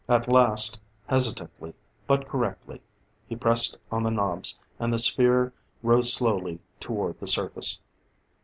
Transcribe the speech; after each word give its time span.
At 0.09 0.27
last, 0.27 0.79
hesitantly, 1.05 1.75
but 2.07 2.27
correctly, 2.27 2.81
he 3.27 3.35
pressed 3.35 3.77
on 3.91 4.01
the 4.01 4.09
knobs, 4.09 4.57
and 4.79 4.91
the 4.91 4.97
sphere 4.97 5.53
rose 5.83 6.11
slowly 6.11 6.59
toward 6.79 7.19
the 7.19 7.27
surface. 7.27 7.79